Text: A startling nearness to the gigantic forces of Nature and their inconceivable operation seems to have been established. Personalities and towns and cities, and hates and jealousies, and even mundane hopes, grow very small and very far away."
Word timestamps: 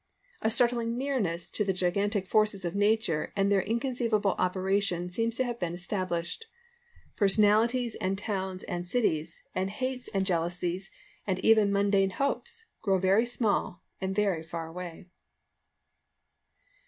A 0.41 0.49
startling 0.49 0.97
nearness 0.97 1.47
to 1.51 1.63
the 1.63 1.73
gigantic 1.73 2.25
forces 2.25 2.65
of 2.65 2.73
Nature 2.73 3.31
and 3.35 3.51
their 3.51 3.61
inconceivable 3.61 4.33
operation 4.39 5.11
seems 5.11 5.37
to 5.37 5.43
have 5.43 5.59
been 5.59 5.75
established. 5.75 6.47
Personalities 7.15 7.93
and 7.93 8.17
towns 8.17 8.63
and 8.63 8.87
cities, 8.87 9.43
and 9.53 9.69
hates 9.69 10.07
and 10.07 10.25
jealousies, 10.25 10.89
and 11.27 11.37
even 11.45 11.71
mundane 11.71 12.09
hopes, 12.09 12.65
grow 12.81 12.97
very 12.97 13.27
small 13.27 13.83
and 14.01 14.15
very 14.15 14.41
far 14.41 14.65
away." 14.65 15.05